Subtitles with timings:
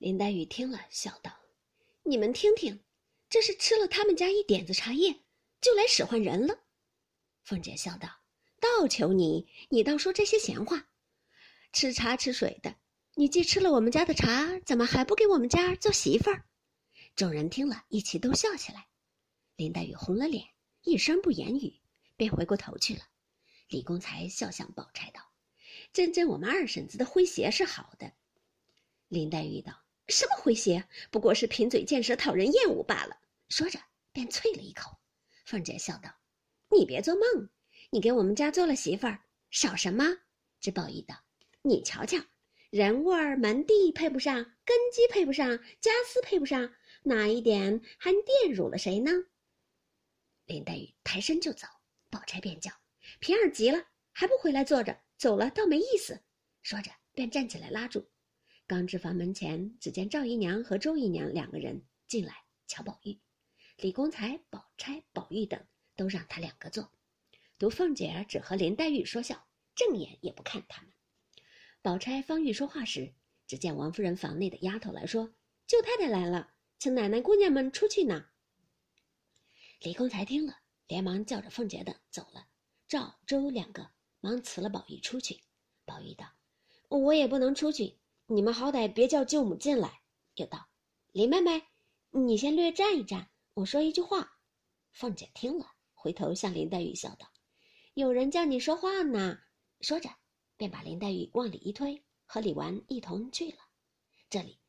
[0.00, 1.30] 林黛玉听了，笑道
[2.04, 2.82] ：“你们听听，
[3.28, 5.20] 这是吃了他们家一点子茶叶，
[5.60, 6.58] 就来使唤人了。”
[7.44, 8.08] 凤姐笑道
[8.58, 10.88] ：“倒求你，你倒说这些闲话。
[11.74, 12.74] 吃茶吃水的，
[13.14, 16.46] 你既吃了我们家的茶，怎么还不给我们家做媳妇儿？”
[17.14, 18.86] 众人听了一齐都笑起来。
[19.56, 20.48] 林黛玉红了脸，
[20.80, 21.78] 一声不言语，
[22.16, 23.02] 便回过头去了。
[23.68, 25.20] 李公才笑向宝钗道
[25.92, 28.10] ：“真真我们二婶子的诙谐是好的。”
[29.08, 29.74] 林黛玉道。
[30.10, 30.84] 什么诙谐？
[31.10, 33.16] 不过是贫嘴贱舌，讨人厌恶罢了。
[33.48, 33.78] 说着，
[34.12, 34.98] 便啐了一口。
[35.44, 36.10] 凤姐笑道
[36.70, 37.48] ：“你别做梦，
[37.90, 40.04] 你给我们家做了媳妇儿，少什么？”
[40.60, 41.14] 这宝玉道
[41.62, 42.18] ：“你瞧瞧，
[42.70, 46.72] 人味儿门第配不上，根基配不上，家私配不上，
[47.02, 49.10] 哪一点还玷辱了谁呢？”
[50.46, 51.66] 林黛玉抬身就走，
[52.10, 52.70] 宝钗便叫
[53.20, 55.00] ：“平儿急了，还不回来坐着？
[55.16, 56.20] 走了倒没意思。”
[56.62, 58.09] 说着，便站起来拉住。
[58.70, 63.18] 刚至房门前，只见赵姨娘和周姨娘两个人进来瞧宝玉，
[63.78, 65.60] 李公才、宝钗、宝玉等
[65.96, 66.88] 都让他两个坐，
[67.58, 70.92] 独凤姐儿只和林黛玉说笑，正眼也不看他们。
[71.82, 73.12] 宝钗方欲说话时，
[73.48, 75.34] 只见王夫人房内的丫头来说
[75.66, 78.26] ：“舅太太来了，请奶奶姑娘们出去呢。”
[79.82, 82.46] 李公才听了，连忙叫着凤姐等走了。
[82.86, 85.40] 赵、周两个忙辞了宝玉出去。
[85.84, 86.24] 宝玉道
[86.88, 87.96] ：“我也不能出去。”
[88.32, 90.02] 你们好歹别叫舅母进来。
[90.36, 90.68] 又道
[91.10, 91.64] ：“林妹妹，
[92.10, 94.38] 你先略站一站，我说一句话。”
[94.94, 97.26] 凤姐听了，回头向林黛玉笑道
[97.92, 99.40] ：“有人叫你说话呢。”
[99.82, 100.08] 说着，
[100.56, 103.58] 便把林黛玉往里一推，和李纨一同去了。
[104.28, 104.60] 这里，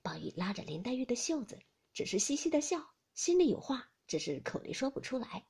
[0.00, 1.58] 宝玉拉着林黛玉的袖子，
[1.92, 5.44] 只是嘻嘻的笑，心里有话，只是口里说不出来。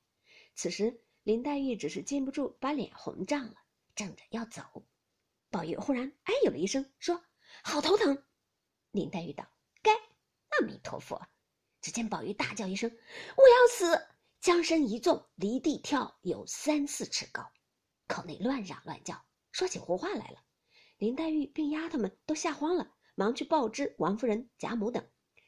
[0.55, 3.55] 此时，林黛玉只是禁不住把脸红涨了，
[3.95, 4.61] 正着要走，
[5.49, 7.23] 宝玉忽然哎呦了一声，说。
[7.63, 8.23] 好头疼，
[8.91, 9.47] 林黛玉道
[9.83, 11.21] ：“该，阿弥陀佛。”
[11.81, 12.89] 只见宝玉大叫一声
[13.37, 14.07] ：“我要死！”
[14.41, 17.51] 将身一纵，离地跳有三四尺高，
[18.07, 20.43] 口内乱嚷乱叫，说起胡话来了。
[20.97, 25.07] 林黛玉并丫头们都吓慌了，忙去报知王夫人、贾母等。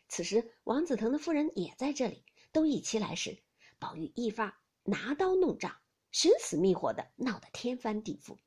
[0.10, 3.44] 此时王子腾的夫人也在这里，都一齐来时，
[3.80, 5.76] 宝玉一发拿刀弄杖，
[6.12, 8.38] 寻死觅活的闹得天翻地覆。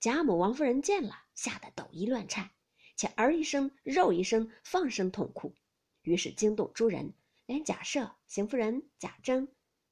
[0.00, 2.50] 贾母、王夫人见了，吓得抖衣乱颤。
[2.96, 5.54] 且儿一声，肉一声，放声痛哭，
[6.02, 7.12] 于是惊动诸人，
[7.44, 9.48] 连贾赦、邢夫人、贾珍、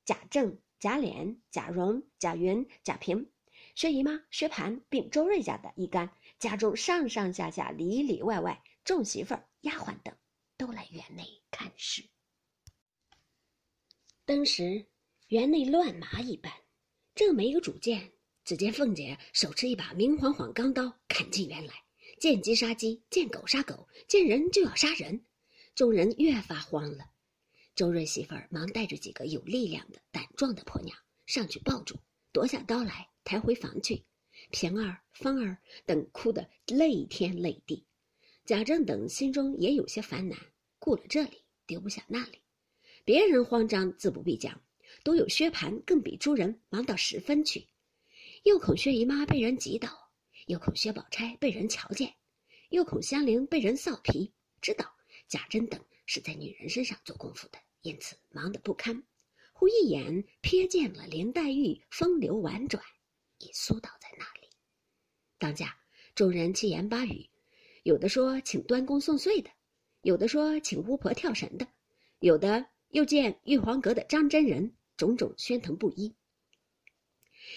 [0.07, 3.31] 贾政、贾琏、贾蓉、贾云、贾平、
[3.75, 10.17] 薛姨妈、薛蟠，并周瑞家的一干家中上上下下、里里外外众媳妇儿、丫鬟等，
[10.57, 12.03] 都来园内看事。
[14.25, 14.87] 当时
[15.29, 16.51] 园内乱麻一般，
[17.15, 18.13] 正没个主见，
[18.45, 21.84] 只见凤姐手持一把明晃晃钢刀，砍进园来。
[22.25, 25.27] 见鸡杀鸡，见狗杀狗，见人就要杀人，
[25.75, 27.05] 众人越发慌了。
[27.75, 30.97] 周瑞媳妇儿忙带着几个有力量的、胆壮的婆娘
[31.27, 31.97] 上去抱住，
[32.33, 34.07] 夺下刀来抬回房去。
[34.51, 37.85] 平儿、芳儿等哭得泪天泪地，
[38.47, 40.39] 贾政等心中也有些烦难，
[40.79, 42.39] 顾了这里，丢不下那里。
[43.05, 44.59] 别人慌张自不必讲，
[45.05, 47.69] 独有薛蟠更比诸人忙到十分去，
[48.45, 50.04] 又恐薛姨妈被人挤倒。
[50.47, 52.15] 又恐薛宝钗被人瞧见，
[52.69, 54.95] 又恐香菱被人臊皮，知道
[55.29, 59.03] 贾珍等是在女人身上做功夫的，因此忙得不堪。
[59.53, 62.85] 忽一眼瞥见了林黛玉风流婉转，
[63.39, 64.51] 已苏倒在那里。
[65.39, 65.79] 当下
[66.15, 67.31] 众人七言八语，
[67.83, 69.51] 有的说请端公送岁的，
[70.03, 71.67] 有的说请巫婆跳神的，
[72.19, 76.15] 有的又见玉皇阁的张真人，种种喧腾不一，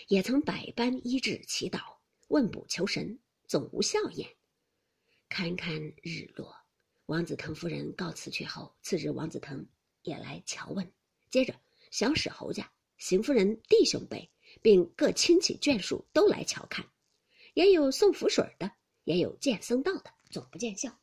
[0.07, 1.96] 也曾百般医治祈祷。
[2.27, 4.29] 问卜求神，总无效验。
[5.29, 6.53] 堪堪日落，
[7.05, 9.65] 王子腾夫人告辞去后，次日王子腾
[10.01, 10.91] 也来瞧问。
[11.29, 11.55] 接着
[11.89, 14.29] 小史侯家、邢夫人弟兄辈，
[14.61, 16.85] 并各亲戚眷属都来瞧看，
[17.53, 18.71] 也有送符水的，
[19.05, 20.99] 也有见僧道的，总不见效。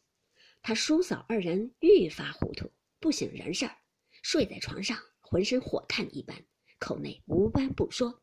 [0.61, 2.71] 他叔嫂二人愈发糊涂，
[3.01, 3.77] 不省人事儿，
[4.23, 6.45] 睡在床上，浑身火炭一般，
[6.79, 8.23] 口内无般不说。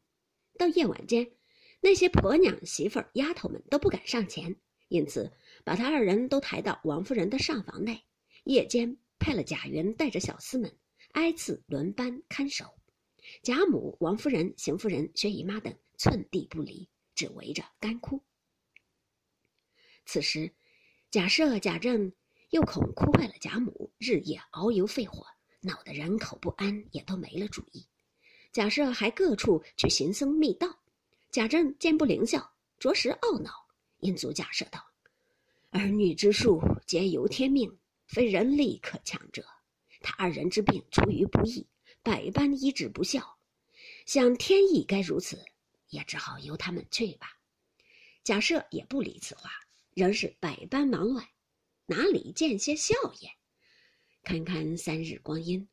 [0.58, 1.32] 到夜晚间。
[1.84, 4.56] 那些婆娘、媳妇儿、丫头们都不敢上前，
[4.88, 5.32] 因此
[5.66, 8.00] 把他二人都抬到王夫人的上房内。
[8.44, 10.72] 夜间派了贾云带着小厮们
[11.14, 12.66] 挨次轮班看守，
[13.42, 18.22] 贾母、王夫人、邢夫人、薛姨妈等寸地不离，只围着干哭。
[20.06, 20.54] 此时，
[21.10, 22.12] 贾赦、贾政
[22.52, 25.26] 又恐哭坏了贾母，日夜熬油肺火，
[25.62, 27.88] 闹得人口不安，也都没了主意。
[28.52, 30.81] 贾赦还各处去寻僧觅道。
[31.32, 33.66] 贾政见不灵效，着实懊恼，
[34.00, 34.86] 因阻贾赦道
[35.72, 37.74] ：“儿女之术皆由天命，
[38.06, 39.42] 非人力可强者。
[40.02, 41.66] 他二人之病出于不义，
[42.04, 43.38] 百般医治不效，
[44.06, 45.42] 想天意该如此，
[45.88, 47.38] 也只好由他们去吧。
[48.26, 49.52] 贾赦也不理此话，
[49.94, 51.26] 仍是百般忙乱，
[51.86, 53.32] 哪里见些笑颜？
[54.22, 55.66] 看看三日光阴，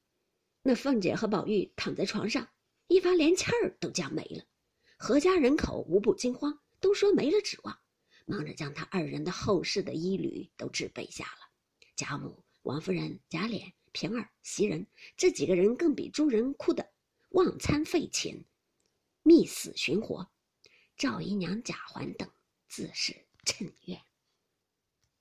[0.63, 2.49] 那凤姐和宝玉躺在床上，
[2.87, 4.45] 一发连气儿都将没了。
[5.09, 7.79] 何家人口无不惊慌，都说没了指望，
[8.27, 11.49] 忙着将他二人的后事的衣履都置备下了。
[11.97, 16.91] 贾母、王夫人、贾琏、平儿、袭人这几个人更比诸人哭得
[17.31, 18.45] 忘餐费寝，
[19.23, 20.31] 觅死寻活。
[20.95, 22.31] 赵姨娘、贾环等
[22.69, 23.17] 自是
[23.47, 23.99] 趁怨。